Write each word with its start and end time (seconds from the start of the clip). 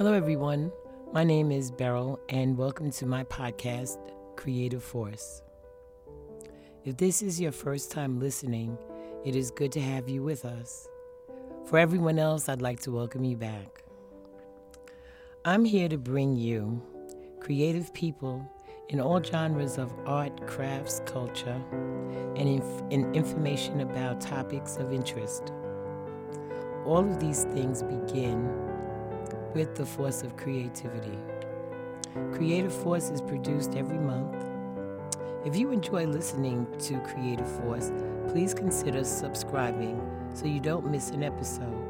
Hello, 0.00 0.14
everyone. 0.14 0.72
My 1.12 1.24
name 1.24 1.52
is 1.52 1.70
Beryl, 1.70 2.18
and 2.30 2.56
welcome 2.56 2.90
to 2.92 3.04
my 3.04 3.22
podcast, 3.24 3.98
Creative 4.34 4.82
Force. 4.82 5.42
If 6.86 6.96
this 6.96 7.20
is 7.20 7.38
your 7.38 7.52
first 7.52 7.90
time 7.90 8.18
listening, 8.18 8.78
it 9.26 9.36
is 9.36 9.50
good 9.50 9.70
to 9.72 9.80
have 9.82 10.08
you 10.08 10.22
with 10.22 10.46
us. 10.46 10.88
For 11.66 11.78
everyone 11.78 12.18
else, 12.18 12.48
I'd 12.48 12.62
like 12.62 12.80
to 12.84 12.90
welcome 12.90 13.24
you 13.24 13.36
back. 13.36 13.84
I'm 15.44 15.66
here 15.66 15.90
to 15.90 15.98
bring 15.98 16.34
you 16.34 16.80
creative 17.38 17.92
people 17.92 18.50
in 18.88 19.02
all 19.02 19.22
genres 19.22 19.76
of 19.76 19.92
art, 20.06 20.46
crafts, 20.46 21.02
culture, 21.04 21.62
and, 22.36 22.48
inf- 22.48 22.82
and 22.90 23.14
information 23.14 23.80
about 23.80 24.22
topics 24.22 24.78
of 24.78 24.94
interest. 24.94 25.52
All 26.86 27.06
of 27.06 27.20
these 27.20 27.44
things 27.44 27.82
begin 27.82 28.69
with 29.54 29.74
the 29.74 29.86
force 29.86 30.22
of 30.22 30.36
creativity. 30.36 31.18
Creative 32.32 32.74
Force 32.74 33.10
is 33.10 33.20
produced 33.20 33.74
every 33.76 33.98
month. 33.98 34.36
If 35.44 35.56
you 35.56 35.70
enjoy 35.70 36.06
listening 36.06 36.66
to 36.80 36.98
Creative 37.00 37.50
Force, 37.62 37.92
please 38.28 38.52
consider 38.52 39.04
subscribing 39.04 40.00
so 40.34 40.46
you 40.46 40.60
don't 40.60 40.90
miss 40.90 41.10
an 41.10 41.22
episode. 41.22 41.86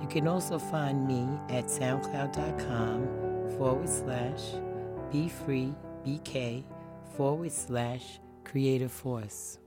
You 0.00 0.08
can 0.08 0.28
also 0.28 0.58
find 0.58 1.06
me 1.06 1.28
at 1.48 1.66
soundcloud.com 1.66 3.56
forward 3.58 3.88
slash 3.88 4.40
be 5.10 5.28
free 5.28 5.74
bk 6.06 6.64
forward 7.16 7.52
slash 7.52 8.20
creative 8.44 8.92
force. 8.92 9.58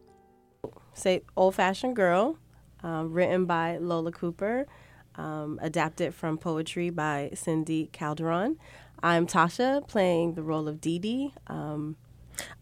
Say 0.94 1.23
Old 1.36 1.55
Fashioned 1.55 1.95
Girl, 1.95 2.38
um, 2.84 3.11
written 3.11 3.45
by 3.45 3.77
Lola 3.77 4.11
Cooper, 4.11 4.67
um, 5.15 5.59
adapted 5.61 6.13
from 6.13 6.38
poetry 6.38 6.89
by 6.89 7.31
Cindy 7.33 7.89
Calderon. 7.91 8.57
I'm 9.02 9.27
Tasha, 9.27 9.88
playing 9.88 10.33
the 10.33 10.43
role 10.43 10.67
of 10.67 10.81
Dee 10.81 10.99
Dee. 10.99 11.33
Um, 11.47 11.95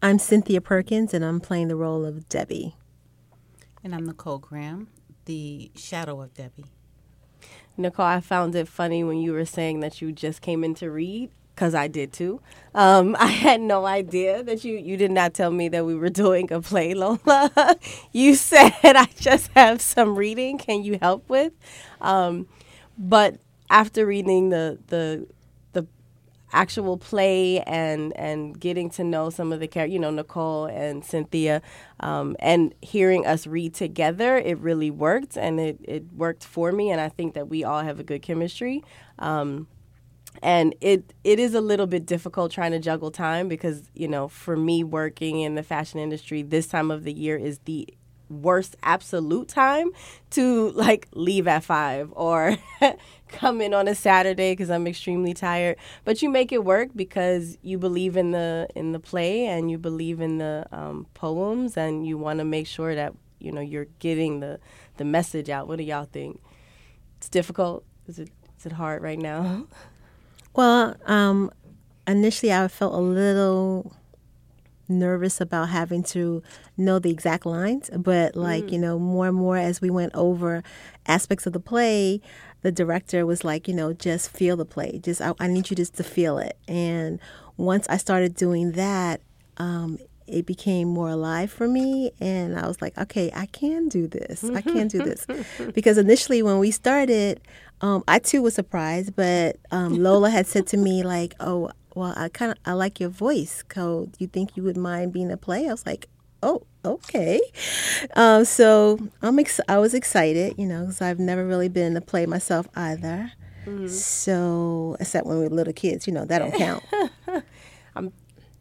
I'm 0.02 0.18
Cynthia 0.18 0.60
Perkins, 0.60 1.14
and 1.14 1.24
I'm 1.24 1.40
playing 1.40 1.68
the 1.68 1.76
role 1.76 2.04
of 2.04 2.28
Debbie. 2.28 2.76
And 3.82 3.94
I'm 3.94 4.06
Nicole 4.06 4.38
Graham, 4.38 4.88
the 5.24 5.70
shadow 5.76 6.20
of 6.20 6.34
Debbie. 6.34 6.66
Nicole, 7.76 8.06
I 8.06 8.20
found 8.20 8.54
it 8.56 8.66
funny 8.66 9.04
when 9.04 9.18
you 9.18 9.32
were 9.32 9.44
saying 9.44 9.80
that 9.80 10.02
you 10.02 10.10
just 10.10 10.42
came 10.42 10.64
in 10.64 10.74
to 10.76 10.90
read 10.90 11.30
because 11.58 11.74
I 11.74 11.88
did 11.88 12.12
too. 12.12 12.40
Um, 12.72 13.16
I 13.18 13.26
had 13.26 13.60
no 13.60 13.84
idea 13.84 14.44
that 14.44 14.64
you 14.64 14.76
you 14.76 14.96
did 14.96 15.10
not 15.10 15.34
tell 15.34 15.50
me 15.50 15.68
that 15.70 15.84
we 15.84 15.96
were 15.96 16.08
doing 16.08 16.52
a 16.52 16.60
play, 16.60 16.94
Lola. 16.94 17.76
you 18.12 18.36
said 18.36 18.72
I 18.84 19.08
just 19.16 19.50
have 19.56 19.80
some 19.80 20.16
reading. 20.16 20.58
Can 20.58 20.84
you 20.84 20.98
help 21.02 21.28
with? 21.28 21.52
Um, 22.00 22.46
but 22.96 23.38
after 23.70 24.06
reading 24.06 24.50
the 24.50 24.78
the 24.86 25.26
the 25.72 25.84
actual 26.52 26.96
play 26.96 27.60
and 27.62 28.16
and 28.16 28.58
getting 28.60 28.88
to 28.90 29.02
know 29.02 29.28
some 29.28 29.52
of 29.52 29.58
the 29.58 29.66
characters, 29.66 29.94
you 29.94 29.98
know, 29.98 30.10
Nicole 30.12 30.66
and 30.66 31.04
Cynthia, 31.04 31.60
um, 31.98 32.36
and 32.38 32.72
hearing 32.82 33.26
us 33.26 33.48
read 33.48 33.74
together, 33.74 34.36
it 34.36 34.58
really 34.58 34.92
worked, 34.92 35.36
and 35.36 35.58
it 35.58 35.80
it 35.82 36.04
worked 36.12 36.44
for 36.44 36.70
me, 36.70 36.92
and 36.92 37.00
I 37.00 37.08
think 37.08 37.34
that 37.34 37.48
we 37.48 37.64
all 37.64 37.82
have 37.82 37.98
a 37.98 38.04
good 38.04 38.22
chemistry. 38.22 38.84
Um, 39.18 39.66
and 40.42 40.74
it 40.80 41.12
it 41.24 41.38
is 41.38 41.54
a 41.54 41.60
little 41.60 41.86
bit 41.86 42.06
difficult 42.06 42.52
trying 42.52 42.72
to 42.72 42.78
juggle 42.78 43.10
time 43.10 43.48
because 43.48 43.90
you 43.94 44.08
know 44.08 44.28
for 44.28 44.56
me 44.56 44.84
working 44.84 45.40
in 45.40 45.54
the 45.54 45.62
fashion 45.62 45.98
industry 46.00 46.42
this 46.42 46.66
time 46.66 46.90
of 46.90 47.04
the 47.04 47.12
year 47.12 47.36
is 47.36 47.58
the 47.64 47.88
worst 48.30 48.76
absolute 48.82 49.48
time 49.48 49.90
to 50.30 50.70
like 50.72 51.08
leave 51.14 51.48
at 51.48 51.64
five 51.64 52.12
or 52.12 52.56
come 53.28 53.60
in 53.60 53.72
on 53.72 53.88
a 53.88 53.94
saturday 53.94 54.52
because 54.52 54.70
i'm 54.70 54.86
extremely 54.86 55.34
tired. 55.34 55.76
But 56.04 56.22
you 56.22 56.28
make 56.28 56.52
it 56.52 56.64
work 56.64 56.90
because 56.94 57.56
you 57.62 57.78
believe 57.78 58.16
in 58.16 58.32
the 58.32 58.68
in 58.74 58.92
the 58.92 59.00
play 59.00 59.46
and 59.46 59.70
you 59.70 59.78
believe 59.78 60.20
in 60.20 60.38
the 60.38 60.66
um, 60.72 61.06
poems 61.14 61.76
and 61.76 62.06
you 62.06 62.18
want 62.18 62.38
to 62.38 62.44
make 62.44 62.66
sure 62.66 62.94
that 62.94 63.14
you 63.38 63.52
know 63.52 63.60
you're 63.60 63.86
getting 63.98 64.40
the 64.40 64.60
the 64.96 65.04
message 65.04 65.48
out. 65.48 65.68
What 65.68 65.78
do 65.78 65.84
y'all 65.84 66.04
think? 66.04 66.42
It's 67.16 67.28
difficult? 67.28 67.84
Is 68.06 68.18
it 68.18 68.30
is 68.58 68.66
it 68.66 68.72
hard 68.72 69.02
right 69.02 69.18
now 69.18 69.66
Well, 70.58 70.96
um, 71.06 71.52
initially 72.08 72.52
I 72.52 72.66
felt 72.66 72.92
a 72.92 72.96
little 72.96 73.94
nervous 74.88 75.40
about 75.40 75.68
having 75.68 76.02
to 76.02 76.42
know 76.76 76.98
the 76.98 77.12
exact 77.12 77.46
lines, 77.46 77.88
but 77.96 78.34
like, 78.34 78.64
mm. 78.64 78.72
you 78.72 78.78
know, 78.80 78.98
more 78.98 79.28
and 79.28 79.36
more 79.36 79.56
as 79.56 79.80
we 79.80 79.88
went 79.88 80.16
over 80.16 80.64
aspects 81.06 81.46
of 81.46 81.52
the 81.52 81.60
play, 81.60 82.20
the 82.62 82.72
director 82.72 83.24
was 83.24 83.44
like, 83.44 83.68
you 83.68 83.74
know, 83.74 83.92
just 83.92 84.30
feel 84.30 84.56
the 84.56 84.64
play. 84.64 84.98
Just 85.00 85.20
I, 85.20 85.32
I 85.38 85.46
need 85.46 85.70
you 85.70 85.76
just 85.76 85.94
to 85.94 86.02
feel 86.02 86.38
it. 86.38 86.58
And 86.66 87.20
once 87.56 87.86
I 87.88 87.96
started 87.96 88.34
doing 88.34 88.72
that, 88.72 89.20
um, 89.58 90.00
it 90.26 90.44
became 90.44 90.88
more 90.88 91.08
alive 91.08 91.50
for 91.50 91.66
me 91.66 92.12
and 92.20 92.58
i 92.58 92.66
was 92.66 92.82
like 92.82 92.96
okay 92.98 93.30
i 93.34 93.46
can 93.46 93.88
do 93.88 94.06
this 94.06 94.44
i 94.50 94.60
can 94.60 94.86
do 94.86 94.98
this 94.98 95.26
because 95.74 95.96
initially 95.96 96.42
when 96.42 96.58
we 96.58 96.70
started 96.70 97.40
um, 97.80 98.02
I 98.08 98.18
too 98.18 98.42
was 98.42 98.54
surprised, 98.54 99.14
but 99.14 99.56
um, 99.70 99.94
Lola 100.02 100.30
had 100.30 100.46
said 100.46 100.66
to 100.68 100.76
me 100.76 101.02
like, 101.02 101.34
"Oh, 101.40 101.70
well, 101.94 102.14
I 102.16 102.28
kind 102.28 102.52
of 102.52 102.58
I 102.64 102.72
like 102.72 103.00
your 103.00 103.10
voice. 103.10 103.64
So, 103.72 104.06
do 104.06 104.16
you 104.18 104.26
think 104.26 104.56
you 104.56 104.62
would 104.62 104.76
mind 104.76 105.12
being 105.12 105.30
a 105.30 105.36
play?" 105.36 105.68
I 105.68 105.70
was 105.70 105.86
like, 105.86 106.08
"Oh, 106.42 106.62
okay." 106.84 107.40
Um, 108.14 108.44
so 108.44 108.98
I'm 109.22 109.38
ex- 109.38 109.60
I 109.68 109.78
was 109.78 109.94
excited, 109.94 110.54
you 110.58 110.66
know, 110.66 110.82
because 110.82 111.00
I've 111.00 111.18
never 111.18 111.46
really 111.46 111.68
been 111.68 111.86
in 111.86 111.96
a 111.96 112.00
play 112.00 112.26
myself 112.26 112.68
either. 112.74 113.32
Mm-hmm. 113.64 113.88
So, 113.88 114.96
except 114.98 115.26
when 115.26 115.38
we 115.38 115.44
were 115.44 115.54
little 115.54 115.74
kids, 115.74 116.06
you 116.06 116.12
know, 116.12 116.24
that 116.24 116.38
don't 116.38 116.54
count. 116.54 116.84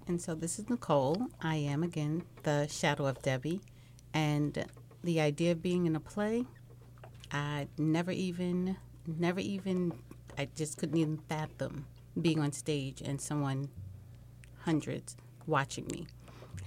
and 0.07 0.22
so 0.22 0.35
this 0.35 0.59
is 0.59 0.69
Nicole. 0.69 1.27
I 1.41 1.56
am 1.56 1.81
again 1.83 2.23
the 2.44 2.67
shadow 2.67 3.06
of 3.06 3.22
Debbie, 3.22 3.61
and 4.13 4.66
the 5.03 5.22
idea 5.22 5.53
of 5.53 5.61
being 5.61 5.85
in 5.85 5.95
a 5.95 6.00
play, 6.00 6.45
I 7.31 7.67
never 7.77 8.11
even 8.11 8.77
never 9.07 9.40
even, 9.40 9.94
I 10.38 10.47
just 10.56 10.78
couldn't 10.78 10.97
even 10.97 11.18
fathom 11.18 11.85
being 12.22 12.40
on 12.40 12.51
stage 12.51 13.01
and 13.01 13.22
someone, 13.22 13.69
hundreds, 14.62 15.16
watching 15.45 15.88
me. 15.88 16.07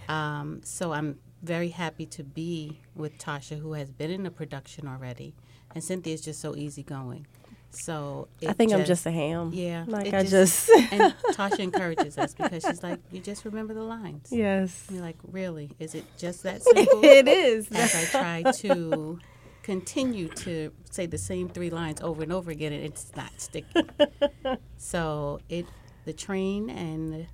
Um, 0.09 0.61
so 0.65 0.93
I'm 0.93 1.19
very 1.43 1.69
happy 1.69 2.07
to 2.07 2.25
be 2.25 2.81
with 2.95 3.19
Tasha, 3.19 3.59
who 3.59 3.75
has 3.75 3.91
been 3.91 4.11
in 4.11 4.23
the 4.23 4.31
production 4.31 4.87
already, 4.89 5.35
and 5.75 5.83
Cynthia 5.83 6.15
is 6.15 6.21
just 6.21 6.41
so 6.41 6.57
easygoing. 6.57 7.27
So 7.73 8.27
I 8.47 8.53
think 8.53 8.71
just, 8.71 8.81
I'm 8.81 8.87
just 8.87 9.07
a 9.07 9.13
ham. 9.13 9.53
Yeah, 9.55 9.85
like 9.87 10.13
I 10.13 10.23
just, 10.25 10.67
just 10.67 10.71
and 10.93 11.15
Tasha 11.33 11.61
encourages 11.61 12.19
us 12.19 12.35
because 12.35 12.65
she's 12.65 12.83
like, 12.83 12.99
you 13.13 13.21
just 13.21 13.45
remember 13.45 13.75
the 13.75 13.83
lines. 13.83 14.29
Yes. 14.31 14.87
And 14.89 14.97
you're 14.97 15.07
like, 15.07 15.19
really? 15.31 15.71
Is 15.79 15.95
it 15.95 16.05
just 16.19 16.43
that 16.43 16.63
simple? 16.65 17.05
it 17.05 17.29
is. 17.29 17.71
As 17.71 17.95
I 17.95 18.05
try 18.43 18.53
to 18.53 19.19
continue 19.63 20.29
to 20.29 20.73
say 20.91 21.07
the 21.07 21.19
same 21.19 21.49
three 21.49 21.71
lines 21.71 22.01
over 22.01 22.23
and 22.23 22.33
over 22.33 22.51
again, 22.51 22.73
and 22.73 22.85
it's 22.85 23.13
not 23.17 23.31
sticking. 23.39 23.89
so 24.77 25.41
it, 25.49 25.67
the 26.05 26.13
train 26.13 26.71
and 26.71 27.27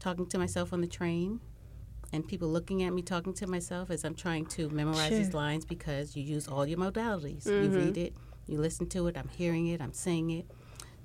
talking 0.00 0.26
to 0.26 0.38
myself 0.38 0.72
on 0.72 0.80
the 0.80 0.86
train, 0.86 1.40
and 2.12 2.26
people 2.26 2.48
looking 2.48 2.82
at 2.82 2.92
me 2.92 3.02
talking 3.02 3.34
to 3.34 3.46
myself 3.46 3.90
as 3.90 4.04
I'm 4.04 4.14
trying 4.14 4.46
to 4.46 4.68
memorize 4.70 5.08
sure. 5.08 5.18
these 5.18 5.34
lines 5.34 5.64
because 5.64 6.16
you 6.16 6.22
use 6.22 6.48
all 6.48 6.66
your 6.66 6.78
modalities. 6.78 7.44
Mm-hmm. 7.44 7.64
You 7.64 7.78
read 7.78 7.98
it, 7.98 8.14
you 8.46 8.58
listen 8.58 8.88
to 8.90 9.06
it. 9.08 9.16
I'm 9.16 9.28
hearing 9.28 9.68
it, 9.68 9.80
I'm 9.80 9.92
saying 9.92 10.30
it. 10.30 10.50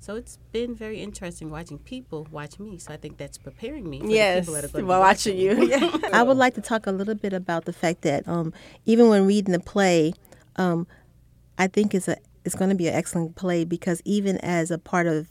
So 0.04 0.16
it's 0.16 0.38
been 0.52 0.74
very 0.74 1.00
interesting 1.00 1.48
watching 1.48 1.78
people 1.78 2.28
watch 2.30 2.58
me. 2.58 2.76
So 2.76 2.92
I 2.92 2.98
think 2.98 3.16
that's 3.16 3.38
preparing 3.38 3.88
me 3.88 4.00
for 4.00 4.06
yes, 4.08 4.34
the 4.34 4.40
people 4.42 4.54
that 4.54 4.64
are 4.66 4.68
going 4.68 4.86
well, 4.86 5.00
watching 5.00 5.38
you. 5.38 5.72
I 6.12 6.22
would 6.22 6.36
like 6.36 6.52
to 6.56 6.60
talk 6.60 6.86
a 6.86 6.90
little 6.92 7.14
bit 7.14 7.32
about 7.32 7.64
the 7.64 7.72
fact 7.72 8.02
that 8.02 8.28
um, 8.28 8.52
even 8.84 9.08
when 9.08 9.26
reading 9.26 9.52
the 9.52 9.60
play, 9.60 10.12
um, 10.56 10.86
I 11.56 11.68
think 11.68 11.94
it's 11.94 12.06
a 12.06 12.18
it's 12.44 12.54
going 12.54 12.68
to 12.68 12.76
be 12.76 12.86
an 12.86 12.94
excellent 12.94 13.34
play 13.36 13.64
because 13.64 14.02
even 14.04 14.36
as 14.40 14.70
a 14.70 14.76
part 14.76 15.06
of 15.06 15.26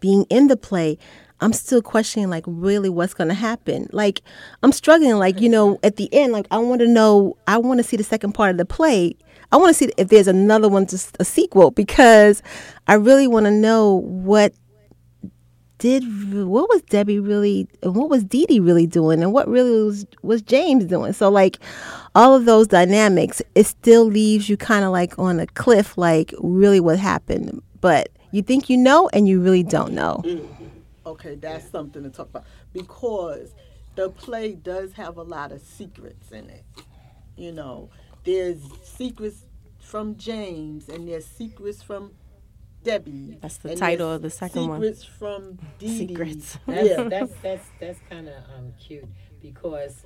being 0.00 0.24
in 0.24 0.48
the 0.48 0.56
play, 0.56 0.98
I'm 1.42 1.52
still 1.52 1.82
questioning 1.82 2.30
like 2.30 2.44
really 2.46 2.88
what's 2.88 3.14
going 3.14 3.28
to 3.28 3.34
happen. 3.34 3.88
Like 3.92 4.22
I'm 4.62 4.72
struggling. 4.72 5.16
Like 5.16 5.40
you 5.40 5.48
know, 5.48 5.78
at 5.82 5.96
the 5.96 6.08
end, 6.12 6.32
like 6.32 6.46
I 6.50 6.58
want 6.58 6.80
to 6.80 6.88
know. 6.88 7.36
I 7.46 7.58
want 7.58 7.78
to 7.78 7.84
see 7.84 7.96
the 7.96 8.04
second 8.04 8.32
part 8.32 8.52
of 8.52 8.56
the 8.58 8.64
play. 8.64 9.16
I 9.50 9.56
want 9.56 9.68
to 9.70 9.74
see 9.74 9.92
if 9.98 10.08
there's 10.08 10.28
another 10.28 10.68
one, 10.68 10.86
just 10.86 11.16
a 11.20 11.24
sequel, 11.24 11.72
because 11.72 12.42
I 12.86 12.94
really 12.94 13.26
want 13.26 13.44
to 13.44 13.50
know 13.50 13.96
what 13.96 14.54
did 15.78 16.04
what 16.32 16.68
was 16.68 16.80
Debbie 16.82 17.18
really 17.18 17.66
and 17.82 17.96
what 17.96 18.08
was 18.08 18.22
Dee 18.22 18.46
Dee 18.46 18.60
really 18.60 18.86
doing 18.86 19.20
and 19.20 19.32
what 19.32 19.48
really 19.48 19.82
was 19.82 20.06
was 20.22 20.40
James 20.40 20.84
doing. 20.84 21.12
So 21.12 21.28
like 21.28 21.58
all 22.14 22.36
of 22.36 22.44
those 22.44 22.68
dynamics, 22.68 23.42
it 23.56 23.66
still 23.66 24.04
leaves 24.04 24.48
you 24.48 24.56
kind 24.56 24.84
of 24.84 24.92
like 24.92 25.18
on 25.18 25.40
a 25.40 25.46
cliff, 25.48 25.98
like 25.98 26.32
really 26.38 26.78
what 26.78 27.00
happened. 27.00 27.60
But 27.80 28.10
you 28.30 28.42
think 28.42 28.70
you 28.70 28.76
know 28.76 29.10
and 29.12 29.26
you 29.26 29.40
really 29.40 29.64
don't 29.64 29.92
know. 29.92 30.22
Mm-hmm. 30.24 30.61
Okay, 31.04 31.34
that's 31.34 31.68
something 31.70 32.02
to 32.02 32.10
talk 32.10 32.28
about 32.28 32.44
because 32.72 33.54
the 33.96 34.10
play 34.10 34.52
does 34.54 34.92
have 34.94 35.16
a 35.16 35.22
lot 35.22 35.52
of 35.52 35.60
secrets 35.60 36.30
in 36.32 36.48
it. 36.48 36.64
You 37.36 37.52
know, 37.52 37.90
there's 38.24 38.58
secrets 38.84 39.44
from 39.80 40.16
James 40.16 40.88
and 40.88 41.08
there's 41.08 41.26
secrets 41.26 41.82
from 41.82 42.12
Debbie. 42.84 43.38
That's 43.40 43.58
the 43.58 43.74
title 43.76 44.12
of 44.12 44.22
the 44.22 44.30
second 44.30 44.68
one. 44.68 44.80
Secrets 44.80 45.04
from 45.04 45.58
Dee 45.78 45.86
Dee. 45.86 45.98
Secrets. 46.08 46.58
That's 46.66 46.88
Yeah. 46.88 47.02
that's 47.04 47.32
that's 47.42 47.66
that's 47.80 48.00
kind 48.08 48.28
of 48.28 48.34
um, 48.56 48.72
cute 48.80 49.04
because 49.40 50.04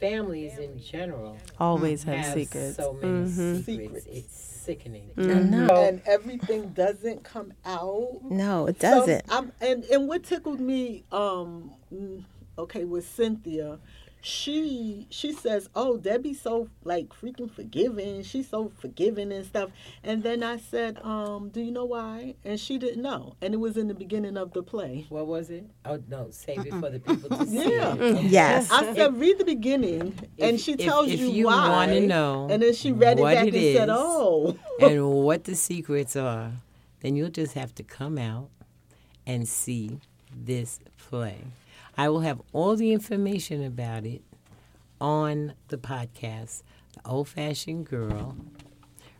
families 0.00 0.58
in 0.58 0.78
general 0.80 1.36
Always 1.58 2.02
have, 2.04 2.18
have 2.18 2.34
secrets. 2.34 2.76
so 2.76 2.92
many 2.94 3.28
Mhm. 3.28 3.64
secrets. 3.64 4.04
Secrets. 4.04 4.06
It's 4.06 4.34
sickening. 4.36 5.10
I 5.16 5.22
know. 5.22 5.66
and 5.84 6.02
everything 6.06 6.68
doesn't 6.70 7.24
come 7.24 7.52
out. 7.64 8.20
No, 8.30 8.66
it 8.66 8.78
doesn't. 8.78 9.24
I'm, 9.28 9.52
and 9.60 9.84
and 9.84 10.06
what 10.08 10.24
tickled 10.24 10.60
me, 10.60 11.04
um, 11.10 11.72
okay, 12.58 12.84
with 12.84 13.08
Cynthia, 13.08 13.78
she 14.20 15.06
she 15.10 15.32
says, 15.32 15.68
"Oh, 15.74 15.96
Debbie's 15.96 16.40
so 16.40 16.68
like 16.84 17.08
freaking 17.10 17.50
forgiving. 17.50 18.22
She's 18.22 18.48
so 18.48 18.70
forgiving 18.80 19.32
and 19.32 19.44
stuff." 19.46 19.70
And 20.02 20.22
then 20.22 20.42
I 20.42 20.56
said, 20.58 20.98
um, 21.04 21.50
"Do 21.50 21.60
you 21.60 21.70
know 21.70 21.84
why?" 21.84 22.34
And 22.44 22.58
she 22.58 22.78
didn't 22.78 23.02
know, 23.02 23.34
and 23.40 23.54
it 23.54 23.58
was 23.58 23.76
in 23.76 23.88
the 23.88 23.94
beginning 23.94 24.36
of 24.36 24.52
the 24.52 24.62
play. 24.62 25.06
What 25.08 25.26
was 25.26 25.50
it? 25.50 25.64
Oh 25.84 26.02
no, 26.08 26.28
save 26.30 26.66
it 26.66 26.74
for 26.74 26.90
the 26.90 27.00
people 27.00 27.28
to 27.36 27.46
see. 27.46 27.74
Yeah. 27.76 27.94
it. 27.94 28.22
Yes. 28.24 28.70
I 28.70 28.94
said, 28.94 29.18
"Read 29.18 29.38
the 29.38 29.44
beginning," 29.44 30.14
and 30.38 30.56
If- 30.56 30.60
she 30.60 30.72
if- 30.72 30.80
tells 30.80 31.08
if 31.10 31.20
you, 31.20 31.28
you 31.30 31.46
why. 31.46 31.68
wanna 31.68 32.00
know 32.00 32.48
and 32.50 32.62
then 32.62 32.74
she 32.74 32.92
read 32.92 33.18
it 33.18 33.22
back 33.22 33.46
it 33.46 33.54
and 33.54 33.76
said, 33.76 33.88
"Oh." 33.90 34.56
and 34.80 35.10
what 35.24 35.44
the 35.44 35.54
secrets 35.54 36.16
are, 36.16 36.52
then 37.00 37.14
you'll 37.16 37.30
just 37.30 37.54
have 37.54 37.74
to 37.76 37.82
come 37.82 38.18
out 38.18 38.48
and 39.26 39.46
see 39.48 40.00
this 40.36 40.80
play. 40.96 41.38
I 41.98 42.08
will 42.08 42.20
have 42.20 42.40
all 42.52 42.76
the 42.76 42.92
information 42.92 43.64
about 43.64 44.06
it 44.06 44.22
on 45.00 45.54
the 45.66 45.76
podcast, 45.76 46.62
The 46.94 47.00
Old 47.04 47.26
Fashioned 47.26 47.86
Girl, 47.86 48.36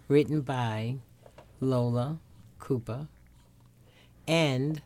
written 0.07 0.43
by 0.43 0.99
Lola 1.61 2.21
Cooper, 2.61 3.09
and 4.29 4.81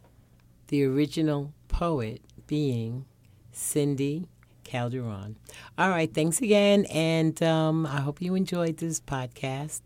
the 0.69 0.85
original 0.85 1.53
poet 1.69 2.23
being 2.47 3.05
Cindy 3.53 4.27
Calderon. 4.65 5.37
All 5.77 5.91
right, 5.91 6.13
thanks 6.13 6.41
again, 6.41 6.87
and 6.87 7.43
um, 7.43 7.85
I 7.85 8.01
hope 8.01 8.23
you 8.23 8.35
enjoyed 8.35 8.79
this 8.79 9.01
podcast. 9.01 9.83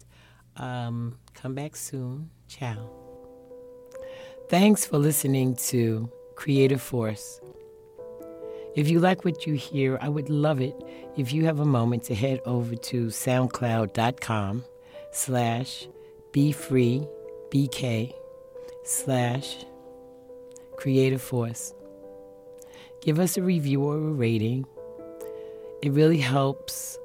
Um, 0.57 1.19
come 1.35 1.57
back 1.57 1.75
soon. 1.75 2.31
Ciao. 2.47 2.89
Thanks 4.49 4.87
for 4.87 4.99
listening 4.99 5.57
to 5.57 6.09
Creative 6.37 6.81
Force. 6.81 7.41
If 8.77 8.91
you 8.91 9.01
like 9.01 9.25
what 9.25 9.47
you 9.47 9.55
hear, 9.55 9.99
I 10.03 10.11
would 10.11 10.29
love 10.29 10.61
it 10.61 10.77
if 11.17 11.33
you 11.33 11.47
have 11.47 11.61
a 11.61 11.65
moment 11.65 12.05
to 12.05 12.15
head 12.15 12.41
over 12.45 12.77
to 12.77 13.07
soundcloud.com 13.07 14.65
slash 15.13 15.89
befreebk 16.33 18.13
slash 18.85 19.65
creative 20.77 21.23
force. 21.23 21.73
Give 23.01 23.19
us 23.19 23.39
a 23.39 23.43
review 23.43 23.83
or 23.83 23.97
a 23.97 24.13
rating. 24.13 24.67
It 25.81 25.93
really 25.93 26.19
helps 26.19 26.99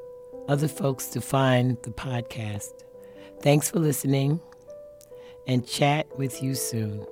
other 0.49 0.67
folks 0.67 1.07
to 1.07 1.21
find 1.21 1.77
the 1.83 1.91
podcast. 1.91 2.73
Thanks 3.39 3.69
for 3.69 3.79
listening 3.79 4.41
and 5.47 5.65
chat 5.65 6.07
with 6.17 6.43
you 6.43 6.53
soon. 6.53 7.05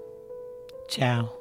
Ciao. 0.90 1.39